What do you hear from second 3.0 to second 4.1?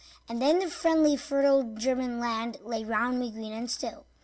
me green and still.